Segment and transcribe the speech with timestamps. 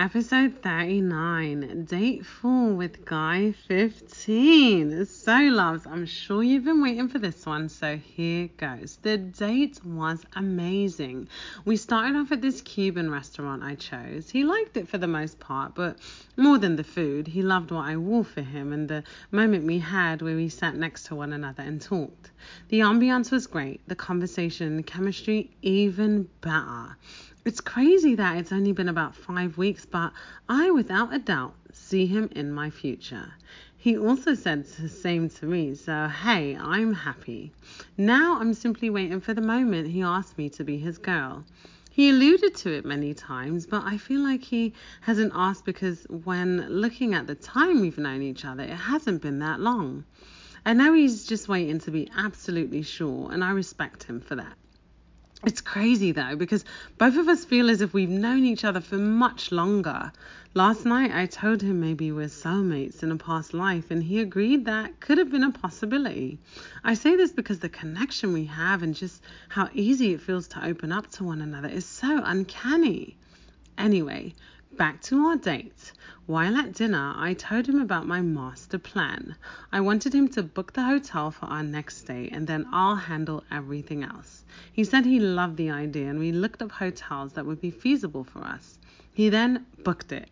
[0.00, 5.04] Episode 39, Date 4 with Guy 15.
[5.04, 8.98] So, loves, I'm sure you've been waiting for this one, so here goes.
[9.02, 11.28] The date was amazing.
[11.66, 14.30] We started off at this Cuban restaurant I chose.
[14.30, 15.98] He liked it for the most part, but
[16.34, 19.80] more than the food, he loved what I wore for him and the moment we
[19.80, 22.30] had where we sat next to one another and talked.
[22.70, 26.96] The ambiance was great, the conversation the chemistry even better.
[27.42, 30.12] It's crazy that it's only been about five weeks, but
[30.46, 33.32] I, without a doubt, see him in my future.
[33.78, 37.52] He also said the same to me, so hey, I'm happy.
[37.96, 41.46] Now I'm simply waiting for the moment he asked me to be his girl.
[41.90, 46.68] He alluded to it many times, but I feel like he hasn't asked because when
[46.68, 50.04] looking at the time we've known each other, it hasn't been that long.
[50.66, 54.58] I know he's just waiting to be absolutely sure, and I respect him for that.
[55.42, 56.66] It's crazy though, because
[56.98, 60.12] both of us feel as if we've known each other for much longer.
[60.52, 64.66] Last night I told him maybe we're soulmates in a past life, and he agreed
[64.66, 66.38] that could have been a possibility.
[66.84, 70.62] I say this because the connection we have and just how easy it feels to
[70.62, 73.16] open up to one another is so uncanny.
[73.78, 74.34] Anyway,
[74.76, 75.92] back to our date.
[76.26, 79.34] While at dinner, I told him about my master plan.
[79.72, 83.42] I wanted him to book the hotel for our next stay and then I'll handle
[83.50, 84.44] everything else.
[84.72, 88.24] He said he loved the idea and we looked up hotels that would be feasible
[88.24, 88.78] for us.
[89.12, 90.28] He then booked it.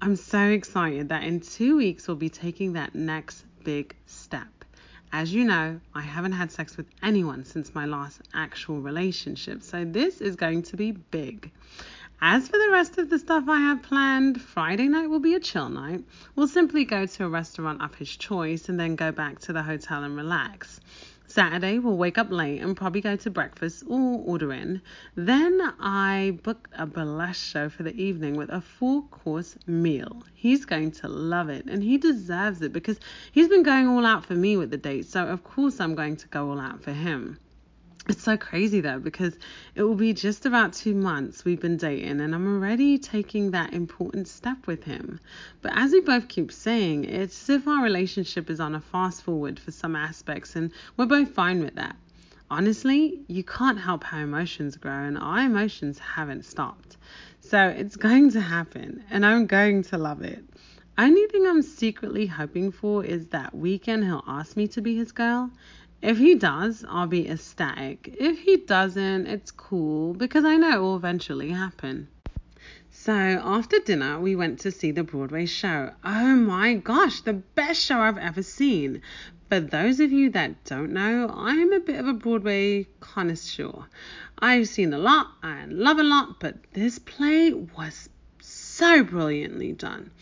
[0.00, 4.64] I'm so excited that in two weeks we'll be taking that next big step.
[5.12, 9.84] As you know, I haven't had sex with anyone since my last actual relationship, so
[9.84, 11.52] this is going to be big.
[12.22, 15.40] As for the rest of the stuff I have planned, Friday night will be a
[15.40, 16.02] chill night.
[16.34, 19.62] We'll simply go to a restaurant of his choice and then go back to the
[19.62, 20.80] hotel and relax.
[21.26, 24.80] Saturday, we'll wake up late and probably go to breakfast or order in.
[25.14, 30.24] Then I book a burlesque show for the evening with a full course meal.
[30.32, 32.98] He's going to love it and he deserves it because
[33.30, 36.16] he's been going all out for me with the dates, so of course I'm going
[36.16, 37.38] to go all out for him.
[38.08, 39.36] It's so crazy though because
[39.74, 43.74] it will be just about two months we've been dating and I'm already taking that
[43.74, 45.18] important step with him.
[45.60, 49.22] But as we both keep saying, it's as if our relationship is on a fast
[49.22, 51.96] forward for some aspects and we're both fine with that.
[52.48, 56.96] Honestly, you can't help how emotions grow and our emotions haven't stopped.
[57.40, 60.44] So it's going to happen and I'm going to love it.
[60.96, 65.10] Only thing I'm secretly hoping for is that weekend he'll ask me to be his
[65.10, 65.50] girl
[66.06, 68.14] if he does, I'll be ecstatic.
[68.20, 72.06] If he doesn't, it's cool because I know it will eventually happen.
[72.92, 75.90] So after dinner, we went to see the Broadway show.
[76.04, 79.02] Oh my gosh, the best show I've ever seen.
[79.48, 83.86] For those of you that don't know, I'm a bit of a Broadway connoisseur.
[84.38, 88.08] I've seen a lot and love a lot, but this play was
[88.40, 90.12] so brilliantly done.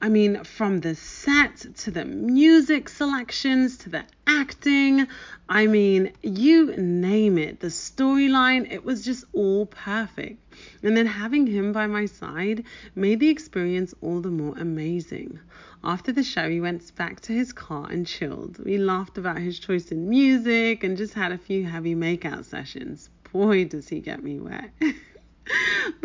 [0.00, 5.06] I mean, from the set to the music selections to the acting,
[5.48, 7.60] I mean, you name it.
[7.60, 10.42] The storyline, it was just all perfect.
[10.82, 12.64] And then having him by my side
[12.94, 15.38] made the experience all the more amazing.
[15.82, 18.58] After the show, he went back to his car and chilled.
[18.62, 23.08] We laughed about his choice in music and just had a few heavy makeout sessions.
[23.32, 24.70] Boy, does he get me wet.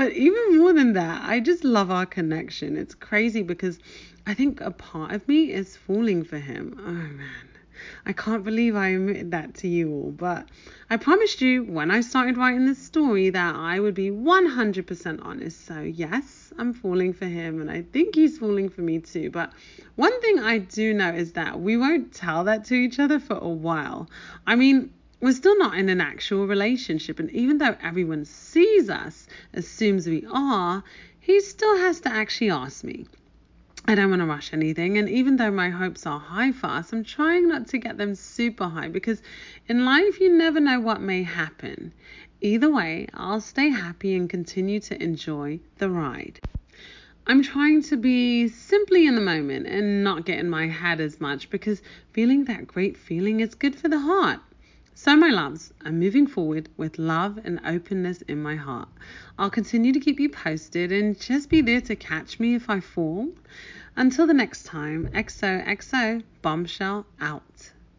[0.01, 2.75] but even more than that, I just love our connection.
[2.75, 3.77] It's crazy because
[4.25, 6.75] I think a part of me is falling for him.
[6.79, 7.47] Oh man.
[8.07, 10.47] I can't believe I admitted that to you all, but
[10.89, 15.67] I promised you when I started writing this story that I would be 100% honest.
[15.67, 19.29] So, yes, I'm falling for him, and I think he's falling for me too.
[19.29, 19.53] But
[19.97, 23.37] one thing I do know is that we won't tell that to each other for
[23.37, 24.09] a while.
[24.47, 29.27] I mean, we're still not in an actual relationship, and even though everyone sees us,
[29.53, 30.83] assumes we are,
[31.19, 33.05] he still has to actually ask me.
[33.85, 36.91] I don't want to rush anything, and even though my hopes are high for us,
[36.91, 39.21] I'm trying not to get them super high because
[39.67, 41.93] in life you never know what may happen.
[42.41, 46.39] Either way, I'll stay happy and continue to enjoy the ride.
[47.27, 51.21] I'm trying to be simply in the moment and not get in my head as
[51.21, 54.39] much because feeling that great feeling is good for the heart.
[54.93, 58.89] So, my loves, I'm moving forward with love and openness in my heart.
[59.39, 62.81] I'll continue to keep you posted and just be there to catch me if I
[62.81, 63.29] fall.
[63.95, 67.71] Until the next time, XOXO Bombshell out.